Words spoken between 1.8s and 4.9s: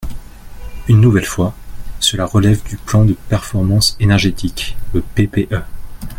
cela relève du plan de performance énergétique,